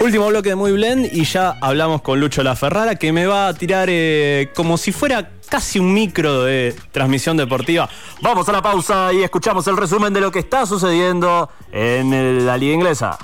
[0.00, 3.48] Último bloque de Muy Blend y ya hablamos con Lucho La Ferrara que me va
[3.48, 7.86] a tirar eh, como si fuera casi un micro de transmisión deportiva.
[8.22, 12.56] Vamos a la pausa y escuchamos el resumen de lo que está sucediendo en la
[12.56, 13.18] liga inglesa.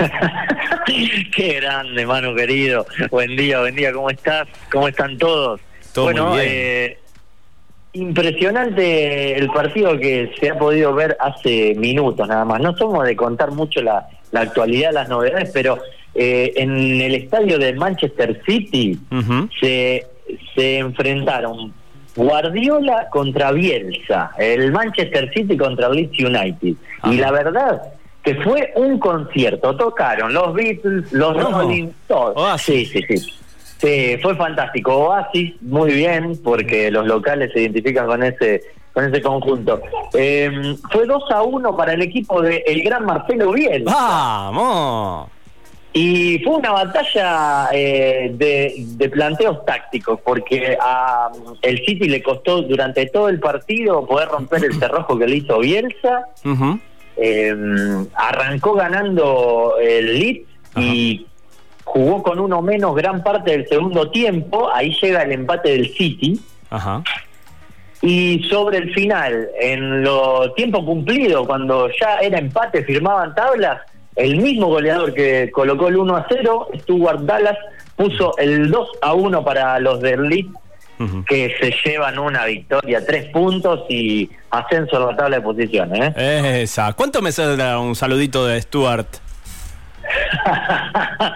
[0.86, 2.84] Qué grande, mano querido.
[3.10, 4.48] Buen día, buen día, ¿cómo estás?
[4.72, 5.60] ¿Cómo están todos?
[5.92, 6.52] Todo bueno, muy bien.
[6.52, 6.98] eh,
[7.98, 12.60] impresionante el partido que se ha podido ver hace minutos nada más.
[12.60, 15.78] No somos de contar mucho la, la actualidad, las novedades, pero
[16.14, 18.98] eh, en el estadio de Manchester City
[19.60, 20.06] se,
[20.54, 21.72] se enfrentaron
[22.16, 26.74] Guardiola contra Bielsa, el Manchester City contra Leeds United.
[27.04, 27.82] Y la verdad
[28.22, 31.62] que fue un concierto, tocaron los Beatles, los No.
[31.62, 32.36] Rolling Stones.
[32.36, 32.90] Oasis.
[32.90, 33.34] Sí, sí, sí.
[33.78, 34.94] Sí, fue fantástico.
[34.96, 39.80] Oasis, muy bien, porque los locales se identifican con ese con ese conjunto.
[40.14, 43.92] Eh, fue 2 a 1 para el equipo de el gran Marcelo Bielsa.
[43.94, 45.28] ¡Vamos!
[45.92, 51.30] Y fue una batalla eh, de, de planteos tácticos, porque a
[51.62, 55.58] el City le costó durante todo el partido poder romper el cerrojo que le hizo
[55.60, 56.26] Bielsa.
[57.16, 57.56] Eh,
[58.14, 61.26] arrancó ganando el Leeds y
[61.88, 64.70] jugó con uno menos gran parte del segundo tiempo.
[64.72, 66.38] Ahí llega el empate del City.
[66.70, 67.02] Ajá.
[68.02, 73.80] Y sobre el final, en lo tiempo cumplido, cuando ya era empate, firmaban tablas,
[74.14, 77.56] el mismo goleador que colocó el 1 a 0, Stuart Dallas,
[77.96, 80.50] puso el 2 a 1 para los del Leeds,
[81.28, 86.14] que se llevan una victoria, tres puntos y ascenso a la tabla de posiciones.
[86.16, 86.62] ¿eh?
[86.62, 86.92] Esa.
[86.92, 89.06] ¿Cuánto me saldrá un saludito de Stuart?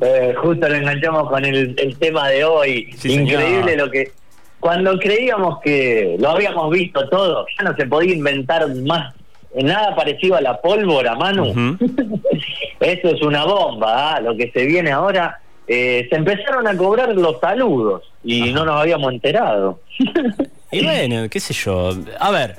[0.00, 2.90] Eh, justo lo enganchamos con el, el tema de hoy.
[2.96, 3.86] Sí, Increíble señor.
[3.86, 4.12] lo que.
[4.60, 9.14] Cuando creíamos que lo habíamos visto todo, ya no se podía inventar más
[9.54, 11.78] nada parecido a la pólvora, Manu.
[12.80, 14.20] Eso es una bomba, ¿ah?
[14.20, 15.40] lo que se viene ahora.
[15.68, 19.80] eh, se empezaron a cobrar los saludos y no nos habíamos enterado.
[20.72, 21.92] Y bueno, qué sé yo.
[22.18, 22.56] A ver.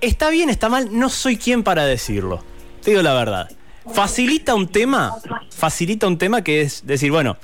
[0.00, 2.42] Está bien, está mal, no soy quien para decirlo.
[2.82, 3.48] Te digo la verdad.
[3.92, 5.14] Facilita un tema,
[5.50, 7.36] facilita un tema que es decir, bueno,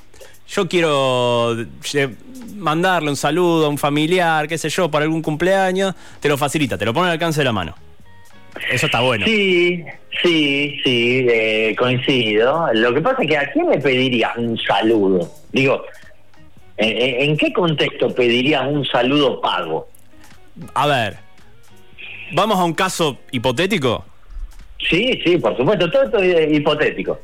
[0.49, 2.15] yo quiero lle-
[2.57, 6.79] mandarle un saludo a un familiar, qué sé yo, para algún cumpleaños, te lo facilita,
[6.79, 7.75] te lo pone al alcance de la mano.
[8.71, 9.27] Eso está bueno.
[9.27, 9.85] Sí,
[10.23, 12.69] sí, sí, eh, coincido.
[12.73, 15.31] Lo que pasa es que a quién le pedirías un saludo?
[15.53, 15.83] Digo,
[16.77, 19.89] ¿en, en- en qué contexto pedirías un saludo pago?
[20.75, 21.19] A ver,
[22.33, 24.05] vamos a un caso hipotético.
[24.79, 27.21] Sí, sí, por supuesto, todo esto es hipotético.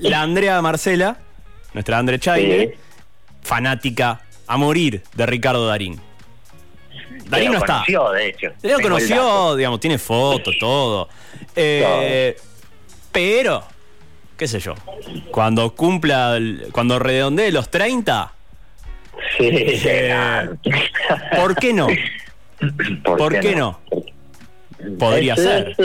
[0.00, 1.16] La Andrea Marcela,
[1.72, 2.74] nuestra Andre Chaire, Sí.
[3.42, 6.00] fanática a morir de Ricardo Darín.
[7.26, 7.74] Darín Lo no está.
[7.74, 8.48] conoció, de hecho.
[8.62, 11.08] Lo conoció, digamos, tiene fotos, todo.
[11.56, 12.36] Eh,
[13.12, 13.62] pero,
[14.36, 14.74] qué sé yo,
[15.30, 16.38] cuando cumpla,
[16.72, 18.30] cuando redondee los 30,
[19.38, 20.48] Sí, Eh,
[21.36, 21.86] ¿por qué no?
[23.04, 23.78] ¿Por qué no?
[24.98, 25.68] Podría es, ser.
[25.70, 25.78] Es,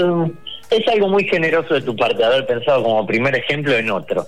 [0.69, 4.25] es algo muy generoso de tu parte haber pensado como primer ejemplo en otro.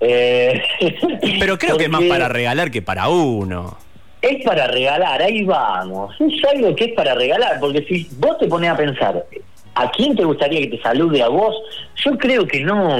[0.00, 0.62] Eh,
[1.38, 3.76] Pero creo que es más para regalar que para uno.
[4.22, 6.14] Es para regalar, ahí vamos.
[6.20, 9.24] Es algo que es para regalar, porque si vos te pones a pensar,
[9.74, 11.54] ¿a quién te gustaría que te salude a vos?
[12.04, 12.98] Yo creo que no.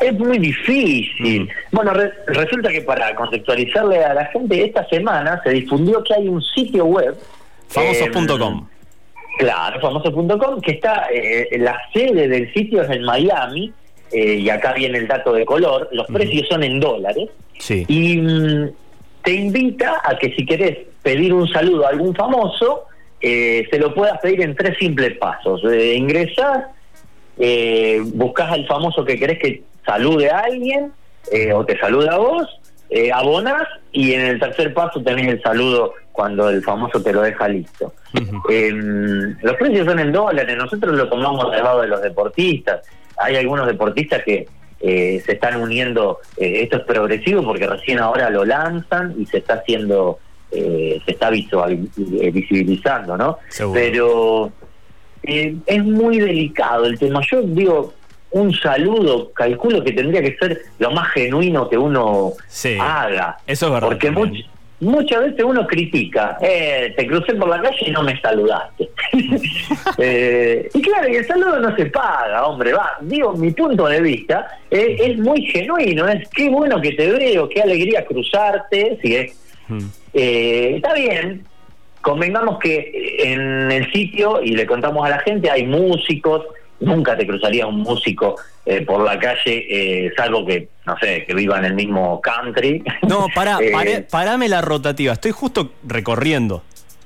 [0.00, 1.44] Es muy difícil.
[1.44, 1.48] Mm.
[1.76, 6.28] Bueno, re- resulta que para contextualizarle a la gente, esta semana se difundió que hay
[6.28, 7.16] un sitio web.
[7.68, 8.66] Famosos.com.
[8.68, 8.71] eh,
[9.42, 13.72] Claro, famoso.com, que está, eh, la sede del sitio es en Miami,
[14.12, 17.84] eh, y acá viene el dato de color, los precios son en dólares, Sí.
[17.88, 18.70] y mm,
[19.24, 22.84] te invita a que si querés pedir un saludo a algún famoso,
[23.20, 25.60] eh, se lo puedas pedir en tres simples pasos.
[25.64, 26.66] Eh, ingresás,
[28.14, 30.92] buscas al famoso que querés que salude a alguien,
[31.52, 32.46] o te saluda a vos,
[33.12, 37.48] abonás, y en el tercer paso tenés el saludo cuando el famoso te lo deja
[37.48, 37.92] listo.
[38.48, 38.70] Eh,
[39.42, 42.80] los precios son en dólares, nosotros lo tomamos del lado de los deportistas.
[43.18, 44.46] Hay algunos deportistas que
[44.80, 49.38] eh, se están uniendo, eh, esto es progresivo porque recién ahora lo lanzan y se
[49.38, 50.18] está haciendo,
[50.50, 53.38] eh, se está eh, visibilizando, ¿no?
[53.48, 53.80] Seguro.
[53.80, 54.52] Pero
[55.22, 57.20] es muy delicado el tema.
[57.30, 57.94] Yo digo,
[58.32, 62.76] un saludo, calculo que tendría que ser lo más genuino que uno Sí.
[62.80, 63.36] haga.
[63.46, 64.46] Eso es verdad Porque también.
[64.82, 68.88] Much- muchas veces uno critica, eh, te crucé por la calle y no me saludaste.
[69.98, 72.92] Eh, y claro, y el saludo no se paga, hombre, va.
[73.02, 77.48] Digo, mi punto de vista eh, es muy genuino, es qué bueno que te veo,
[77.48, 79.38] qué alegría cruzarte, si es
[79.68, 79.78] Mm.
[80.14, 81.44] eh, está bien,
[82.00, 86.44] convengamos que en el sitio, y le contamos a la gente, hay músicos,
[86.82, 91.34] nunca te cruzaría un músico eh, por la calle, eh, salvo que, no sé, que
[91.34, 92.82] viva en el mismo country.
[93.08, 95.14] No, para, Eh, parame la rotativa.
[95.14, 96.62] Estoy justo recorriendo.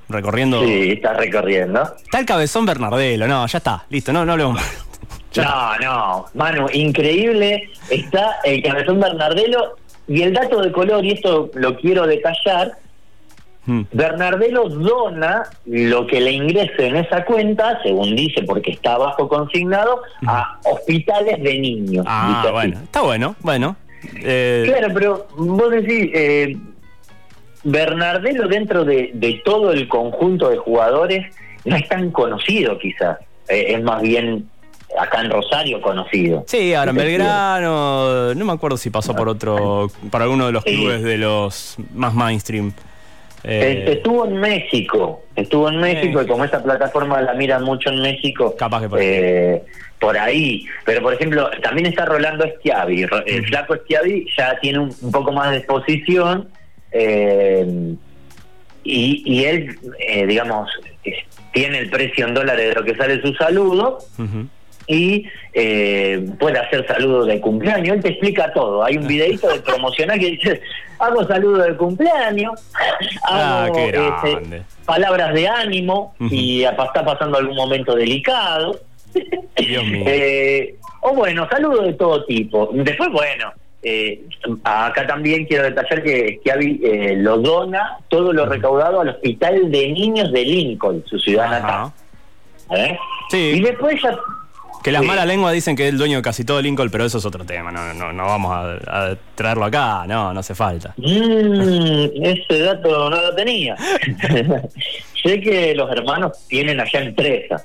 [0.08, 0.62] Recorriendo.
[0.64, 1.82] Sí, estás recorriendo.
[2.04, 3.26] Está el cabezón Bernardelo.
[3.26, 3.84] No, ya está.
[3.88, 4.82] Listo, no, no hablemos más.
[5.36, 7.68] No, no, Manu, increíble.
[7.90, 9.76] Está el cabezón Bernardelo
[10.08, 12.78] y el dato de color, y esto lo quiero detallar,
[13.66, 13.82] Hmm.
[13.92, 20.02] Bernardelo dona lo que le ingrese en esa cuenta, según dice, porque está bajo consignado,
[20.26, 22.04] a hospitales de niños.
[22.08, 22.78] Ah, bueno.
[22.82, 23.76] Está bueno, bueno.
[24.22, 26.56] Eh, Claro, pero vos decís, eh,
[27.64, 31.34] Bernardelo dentro de, de todo el conjunto de jugadores
[31.64, 34.48] no es tan conocido quizás, Eh, es más bien
[34.98, 36.44] acá en Rosario conocido.
[36.46, 40.46] Sí, ahora en ¿Qué te Belgrano, no me acuerdo si pasó por otro, por alguno
[40.46, 42.72] de los clubes de los más mainstream.
[43.48, 48.00] Eh, Estuvo en México, estuvo en México y como esa plataforma la miran mucho en
[48.02, 49.06] México, Capaz que por ahí.
[49.08, 49.62] eh,
[50.00, 50.66] por ahí.
[50.84, 53.06] Pero por ejemplo, también está Rolando Schiavi.
[53.26, 56.48] El flaco Schiavi ya tiene un, un poco más de exposición
[56.92, 57.94] eh,
[58.84, 60.68] y, y él, eh, digamos,
[61.52, 64.46] tiene el precio en dólares de lo que sale su saludo ujú.
[64.86, 67.96] Y eh, puede hacer saludos de cumpleaños.
[67.96, 68.84] Él te explica todo.
[68.84, 70.60] Hay un videito de promocional que dice,
[70.98, 72.52] hago saludos de cumpleaños,
[73.28, 76.34] Ah, hago qué este, palabras de ánimo Ujú.
[76.34, 78.78] y apa- está pasando algún momento delicado.
[79.56, 80.04] Dios mío.
[80.06, 82.70] Eh, o bueno, saludos de todo tipo.
[82.72, 83.52] Después, bueno,
[83.82, 84.20] eh,
[84.64, 89.88] acá también quiero detallar que Schiavi eh, lo dona todo lo recaudado al Hospital de
[89.92, 91.92] Niños de Lincoln, su ciudad natal.
[92.70, 92.98] ¿Eh?
[93.30, 93.52] Sí.
[93.56, 94.18] Y después ya
[94.86, 95.08] Que las Sí.
[95.08, 97.44] malas lenguas dicen que es el dueño de casi todo Lincoln, pero eso es otro
[97.44, 97.72] tema.
[97.72, 100.04] No, no, no vamos a, a traerlo acá.
[100.06, 100.94] No, no hace falta.
[100.96, 103.74] Mm, ese dato no lo tenía.
[105.24, 107.60] sé que los hermanos tienen allá empresa,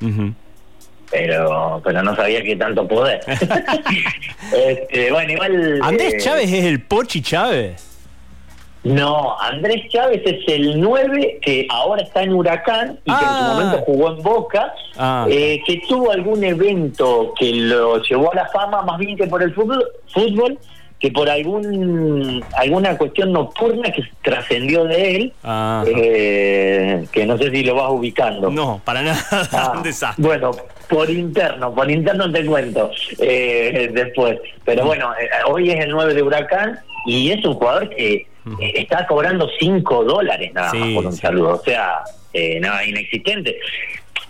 [1.11, 3.21] pero pero no sabía que tanto poder.
[4.51, 5.79] Este, bueno, igual.
[5.83, 7.90] Andrés eh, Chávez es el Pochi Chávez.
[8.83, 13.37] No, Andrés Chávez es el 9 que ahora está en Huracán y que en Ah.
[13.37, 15.27] su momento jugó en Boca, Ah.
[15.29, 19.43] eh, que tuvo algún evento que lo llevó a la fama más bien que por
[19.43, 20.57] el fútbol, fútbol
[21.01, 25.33] que por algún alguna cuestión nocturna que trascendió de él,
[25.87, 28.49] eh, que no sé si lo vas ubicando.
[28.51, 29.19] No, para nada.
[29.51, 30.23] Ah, un desastre.
[30.25, 30.51] Bueno,
[30.87, 34.37] por interno, por interno te cuento eh, después.
[34.63, 38.27] Pero bueno, eh, hoy es el 9 de Huracán y es un jugador que eh,
[38.75, 41.19] está cobrando 5 dólares nada más Sí, por un sí.
[41.19, 41.53] saludo.
[41.55, 42.01] O sea,
[42.33, 43.57] eh, nada, inexistente.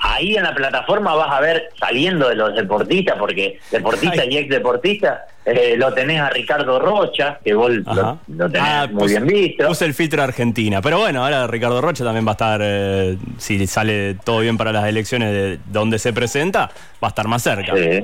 [0.03, 4.50] Ahí en la plataforma vas a ver saliendo de los deportistas, porque deportistas y ex
[4.50, 8.19] deportistas, eh, lo tenés a Ricardo Rocha, que vos lo,
[8.50, 9.68] tenés Ah, muy puse- bien visto.
[9.68, 10.81] Puse el filtro Argentina.
[10.81, 14.71] Pero bueno, ahora Ricardo Rocha también va a estar, eh, si sale todo bien para
[14.71, 16.71] las elecciones de donde se presenta,
[17.03, 17.71] va a estar más cerca.
[17.75, 18.03] Sí,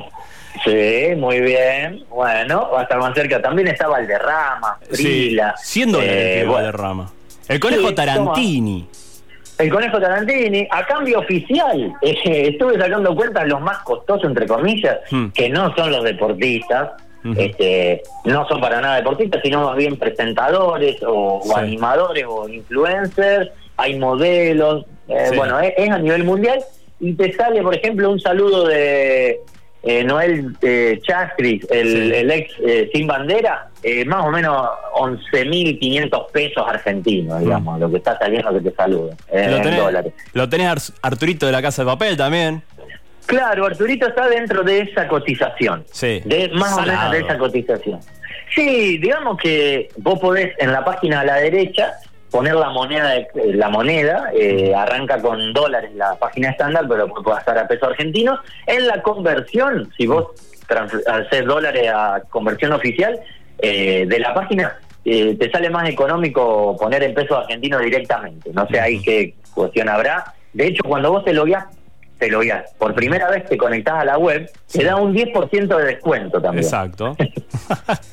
[0.66, 2.04] sí, muy bien.
[2.10, 3.42] Bueno, va a estar más cerca.
[3.42, 5.56] También está Valderrama, Sí, Frila.
[5.58, 7.12] 100 dólares eh, bueno, Valderrama.
[7.48, 8.88] El conejo Sí, Tarantini.
[9.60, 12.16] El Conejo Tarantini, a cambio oficial, eh,
[12.52, 15.28] estuve sacando cuentas los más costosos, entre comillas, Hmm.
[15.30, 16.92] que no son los deportistas.
[17.36, 24.00] Este, no son para nada deportistas, sino más bien presentadores o, animadores o influencers, hay
[24.00, 25.36] modelos, eh, Sí.
[25.36, 26.60] bueno, es, es a nivel mundial
[27.02, 29.42] y te sale, por ejemplo, un saludo de
[29.84, 32.16] eh, Noel eh, Chastris, el, Sí.
[32.16, 37.98] el ex eh, sin bandera, eh, más o menos 11.500 pesos argentinos, digamos, lo que
[37.98, 40.14] está saliendo que te salude, eh, Lo en tenés, dólares.
[40.34, 42.62] lo tenés Ar- Arturito de la Casa de Papel también.
[43.26, 45.84] Claro, Arturito está dentro de esa cotización.
[45.92, 46.22] Sí.
[46.26, 48.00] De más o menos de esa cotización.
[48.56, 51.94] Sí, digamos que vos podés en la página a la derecha
[52.32, 57.08] poner la moneda, de- eh, la moneda eh, arranca con dólares la página estándar, pero
[57.10, 58.40] puede pasar a peso argentino.
[58.66, 60.28] En la conversión, si vos
[61.08, 63.20] haces dólares a conversión oficial,
[63.60, 68.52] eh, de la página eh, te sale más económico poner en pesos argentinos directamente.
[68.54, 70.34] No sé ahí qué cuestión habrá.
[70.54, 71.66] De hecho, cuando vos te logueás,
[72.20, 74.80] te logueás, por primera vez te conectás a la web, Sí.
[74.80, 76.64] te da un 10% de descuento también.
[76.64, 77.16] Exacto.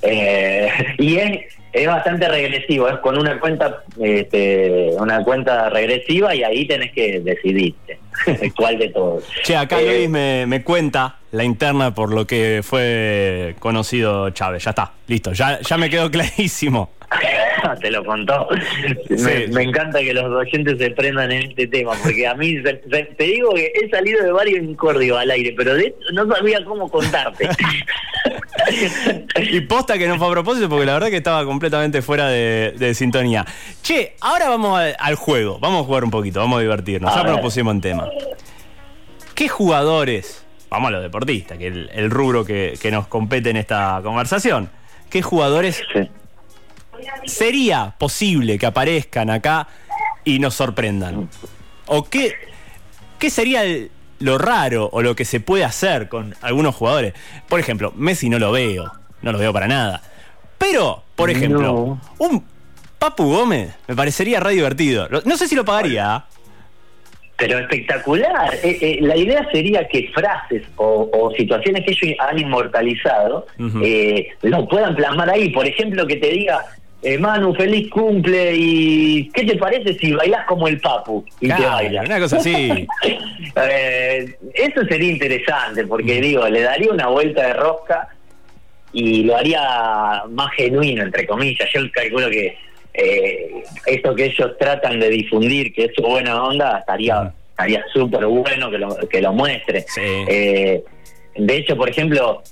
[0.03, 1.39] Eh, y es,
[1.75, 7.21] es bastante regresivo, es con una cuenta este, una cuenta regresiva y ahí tenés que
[7.21, 7.99] decidirte
[8.57, 9.25] cuál de todos.
[9.43, 14.63] che, acá Eh, Luis me, me cuenta la interna por lo que fue conocido Chávez.
[14.63, 15.33] Ya está, listo.
[15.33, 16.91] Ya, ya me quedó clarísimo.
[17.81, 18.49] te lo contó.
[19.09, 19.17] Sí.
[19.25, 23.25] Me, me encanta que los oyentes se prendan en este tema, porque a mí te
[23.25, 27.49] digo que he salido de varios incordios al aire, pero de no sabía cómo contarte.
[29.37, 32.73] Y posta que no fue a propósito porque la verdad que estaba completamente fuera de,
[32.77, 33.45] de sintonía.
[33.83, 35.59] Che, ahora vamos al, al juego.
[35.59, 37.13] Vamos a jugar un poquito, vamos a divertirnos.
[37.13, 37.33] A ya ver.
[37.35, 38.09] propusimos en tema.
[39.35, 44.01] ¿Qué jugadores, vamos a los deportistas, que es el, rubro que, nos compete en esta
[44.03, 44.71] conversación.
[45.11, 45.83] ¿Qué jugadores
[47.27, 49.69] sería posible que aparezcan acá
[50.25, 51.29] y nos sorprendan?
[51.87, 52.35] ¿O qué,
[53.19, 53.63] qué sería
[54.21, 57.15] lo raro o lo que se puede hacer con algunos jugadores?
[57.49, 60.03] Por ejemplo, Messi no lo veo, no lo veo para nada.
[60.59, 62.45] Pero, por ejemplo, un
[62.99, 65.09] Papu Gómez me parecería re divertido.
[65.27, 66.25] No sé si lo pagaría.
[67.37, 68.55] Pero espectacular.
[68.63, 73.47] Eh, eh, la idea sería que frases o, situaciones que ellos han inmortalizado
[73.83, 75.51] eh, lo puedan plasmar ahí.
[75.51, 76.65] Por ejemplo, que te diga,
[77.19, 81.25] Manu, feliz cumple y ¿qué te parece si bailas como el Papu?
[81.41, 82.03] Y te baila.
[82.03, 82.87] Una cosa así.
[84.55, 88.09] eso sería interesante porque, digo, le daría una vuelta de rosca
[88.93, 91.69] y lo haría más genuino, entre comillas.
[91.73, 92.57] Yo calculo que
[92.95, 98.27] eh, esto que ellos tratan de difundir, que es su buena onda, estaría estaría súper
[98.27, 99.87] bueno que lo, que lo muestre.
[99.97, 100.83] Eh,
[101.37, 102.43] de hecho, por ejemplo,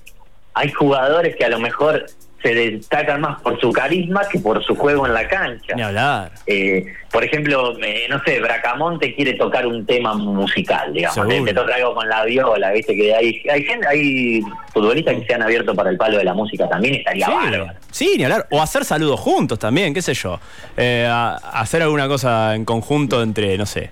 [0.54, 2.06] hay jugadores que a lo mejor
[2.42, 5.74] se destacan más por su carisma que por su juego en la cancha.
[5.74, 6.32] Ni hablar.
[6.46, 11.76] Eh, por ejemplo, eh, no sé, Bracamonte quiere tocar un tema musical, digamos, te toca
[11.76, 15.90] algo con la viola, viste que hay hay, hay futbolistas que se han abierto para
[15.90, 17.66] el palo de la música también, estaría sí, bárbaro.
[17.90, 18.46] Sí, ni hablar.
[18.50, 20.40] O hacer saludos juntos también, qué sé yo.
[20.76, 23.90] Eh, hacer alguna cosa en conjunto entre, no sé.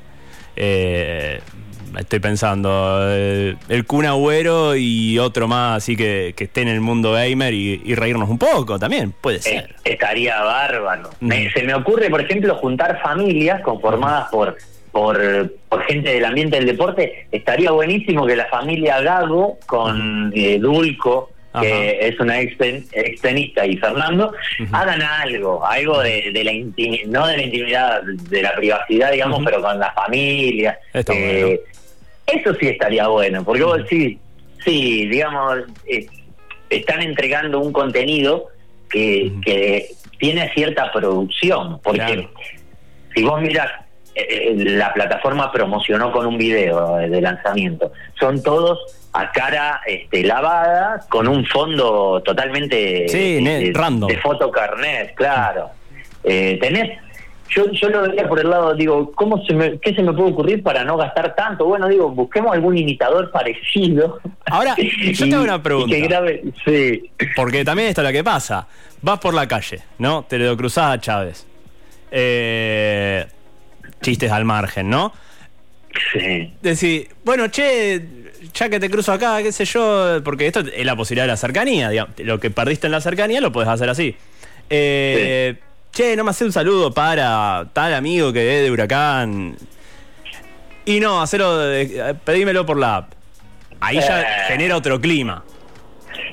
[1.97, 6.69] Eh, estoy pensando, el, el Kun Agüero y otro más, así que, que esté en
[6.69, 9.77] el mundo gamer y, reírnos un poco también, puede eh, ser.
[9.85, 11.11] estaría bárbaro.
[11.21, 14.57] se me ocurre, por ejemplo, juntar familias conformadas por,
[14.93, 17.27] por, por gente del ambiente del deporte.
[17.31, 21.31] Estaría buenísimo que la familia Gago con eh, Dulco,
[21.61, 22.57] que es una ex,
[23.21, 24.33] tenista, y Fernando,
[24.71, 29.61] hagan algo, algo de, la intimidad, no de la intimidad, de la privacidad, digamos, pero
[29.61, 30.79] con la familia.
[30.95, 31.61] Eh,
[32.33, 34.19] eso sí estaría bueno, porque vos sí,
[34.65, 36.07] sí, digamos, eh,
[36.69, 38.49] están entregando un contenido
[38.89, 42.29] que, que tiene cierta producción, porque
[43.15, 43.71] si vos miras,
[44.15, 48.79] eh, eh, la plataforma promocionó con un video de lanzamiento, son todos
[49.13, 54.09] a cara este, lavada con un fondo totalmente de, random.
[54.09, 55.71] de fotocarnet, claro.
[56.23, 56.99] tenés
[57.51, 60.31] yo, yo lo veía por el lado, digo, ¿cómo se me, ¿qué se me puede
[60.31, 61.65] ocurrir para no gastar tanto?
[61.65, 64.21] Bueno, digo, busquemos algún imitador parecido.
[64.47, 65.97] Ahora, yo tengo una pregunta.
[66.65, 67.11] sí.
[67.35, 68.67] Porque también esto es lo que pasa.
[69.03, 70.25] Vas por la calle, ¿no?
[70.29, 71.47] Te lo cruzás a Chávez.
[72.11, 73.27] Eh,
[74.01, 75.13] chistes al margen, ¿no?
[76.13, 76.53] Sí.
[76.63, 78.01] Decir, bueno, che,
[78.55, 81.37] ya que te cruzo acá, qué sé yo, porque esto es la posibilidad de la
[81.37, 84.15] cercanía, digamos, lo que perdiste en la cercanía lo puedes hacer así.
[84.69, 85.57] Eh,
[85.93, 89.57] che, no me hace un saludo para tal amigo que es de Huracán.
[90.85, 91.59] Y no, hacerlo,
[92.25, 93.13] pedímelo por la app.
[93.81, 94.27] Ahí ya eh.
[94.49, 95.43] genera otro clima.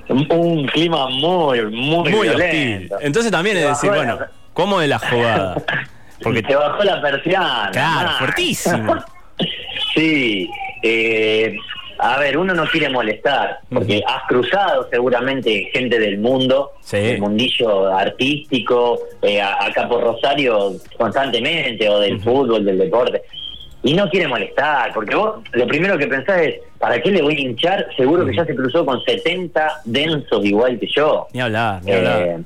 [0.10, 2.90] Un, clima muy, muy, muy hostil.
[3.02, 4.20] Entonces también es decir, bueno,
[4.54, 5.56] ¿cómo de la jugada?
[6.22, 7.70] Porque te bajó la persiana.
[7.72, 8.96] Claro, fuertísimo.
[9.96, 10.50] sí,
[10.82, 11.56] eh,
[12.00, 17.94] a ver, uno no quiere molestar, porque has cruzado seguramente gente del mundo, del mundillo
[17.96, 23.22] artístico, eh, acá por Rosario constantemente, o del fútbol, del deporte,
[23.84, 27.36] y no quiere molestar, porque vos lo primero que pensás es, ¿para qué le voy
[27.36, 27.88] a hinchar?
[27.96, 31.27] Seguro que ya se cruzó con 70 densos igual que yo.
[31.34, 32.22] Ni hablar, ni hablar.
[32.22, 32.39] Eh,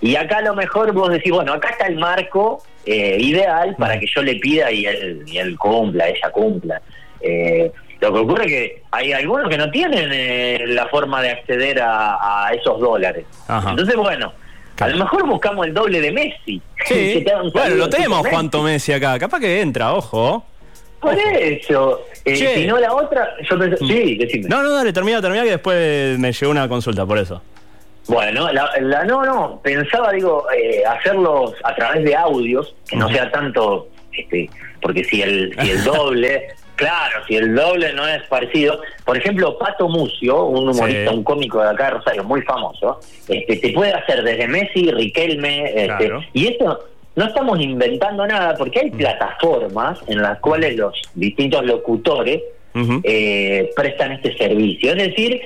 [0.00, 4.00] y acá a lo mejor vos decís, bueno, acá está el marco eh, ideal para
[4.00, 6.80] que yo le pida y él, y él cumpla, ella cumpla.
[7.20, 11.32] Eh, lo que ocurre es que hay algunos que no tienen eh, la forma de
[11.32, 13.26] acceder a, esos dólares.
[13.46, 14.32] Entonces, bueno,
[14.78, 16.62] a lo mejor buscamos el doble de Messi.
[16.86, 17.24] Sí.
[17.52, 19.18] bueno, lo tenemos Juanto Messi acá.
[19.18, 20.46] Capaz que entra, ojo.
[20.98, 22.06] Por eso.
[22.24, 23.86] Eh, si no la otra, yo pensé, mm.
[23.86, 24.48] sí, decime.
[24.48, 27.42] No, no, dale, termina, termina que después me llegó una consulta, por eso.
[28.08, 33.30] Bueno, la, no, no, pensaba, digo, eh, hacerlos a través de audios, que no sea
[33.30, 34.48] tanto, este,
[34.80, 36.48] porque si el, si el doble
[36.78, 38.80] Claro, si el doble no es parecido.
[39.04, 43.56] Por ejemplo, Pato Mucio, un humorista, un cómico de acá de Rosario, muy famoso, este,
[43.56, 46.78] te puede hacer desde Messi, Riquelme, este, y esto
[47.16, 48.96] no estamos inventando nada porque hay mm.
[48.96, 52.42] plataformas en las cuales los distintos locutores
[53.02, 54.92] eh, prestan este servicio.
[54.92, 55.42] Es decir,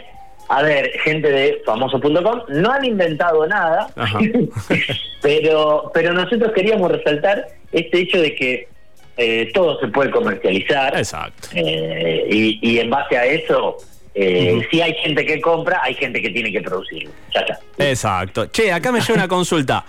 [0.53, 3.89] a ver, gente de famoso.com no han inventado nada,
[5.23, 8.69] pero, pero nosotros queríamos resaltar este hecho de que
[9.17, 10.95] eh, todo se puede comercializar.
[10.95, 11.49] Exacto.
[11.55, 13.79] Eh, y, en base a eso,
[14.15, 17.09] eh, si hay gente que compra, hay gente que tiene que producir.
[17.33, 17.59] Ya está.
[17.79, 18.47] Exacto.
[18.51, 19.87] Che, acá me llega una consulta.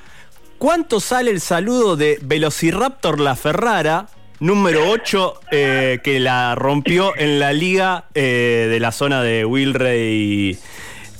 [0.57, 4.07] ¿Cuánto sale el saludo de Velociraptor La Ferrara
[4.39, 10.57] número 8 eh, que la rompió en la liga eh, de la zona de Wilrey,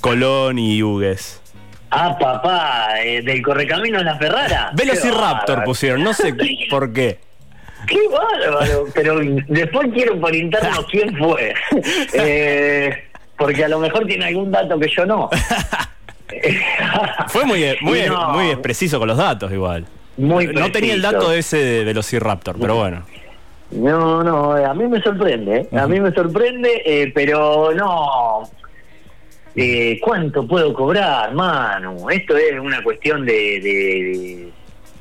[0.00, 1.40] Colón y Hugues.
[1.90, 4.72] Ah, papá, eh, del Correcaminos La Ferrara.
[4.74, 6.34] Velociraptor pusieron, no sé
[6.70, 7.20] por qué.
[7.86, 11.54] Qué bárbaro, pero después quiero por interno quién fue.
[12.14, 13.04] Eh,
[13.36, 15.28] porque a lo mejor tiene algún dato que yo no.
[17.28, 19.86] Fue muy, muy, no, muy preciso con los datos igual.
[20.16, 23.04] Muy no tenía el dato ese de Velociraptor, pero bueno.
[23.70, 25.76] No, no, a mí me sorprende, ¿eh?
[25.76, 28.48] a mí me sorprende, eh, pero no.
[29.56, 32.08] Eh, ¿Cuánto puedo cobrar, Manu?
[32.10, 34.48] Esto es una cuestión de, de,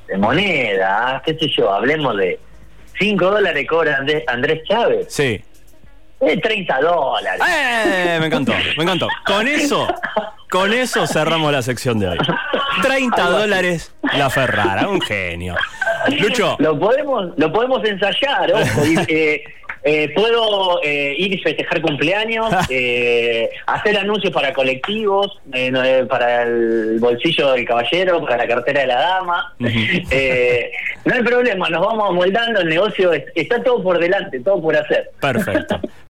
[0.07, 2.39] de moneda, qué sé yo, hablemos de
[2.99, 5.41] 5 dólares cobra Andrés, Andrés Chávez, Sí.
[6.27, 7.41] Eh, 30 dólares.
[7.49, 8.17] ¡Eh!
[8.19, 9.07] Me encantó, me encantó.
[9.25, 9.87] Con eso,
[10.49, 12.17] con eso cerramos la sección de hoy.
[12.81, 15.55] 30 dólares la Ferrara, un genio.
[16.19, 18.85] Lucho, Lo podemos, lo podemos ensayar, ojo.
[18.85, 19.43] y, eh,
[19.85, 25.39] eh, puedo eh, ir y festejar cumpleaños, eh, hacer anuncios para colectivos,
[26.09, 29.53] para el bolsillo del caballero, para la cartera de la dama.
[31.05, 34.73] No hay problema, nos vamos amoldando, el negocio es- está todo por delante, todo por
[34.77, 35.11] hacer.
[35.19, 35.77] perfecto.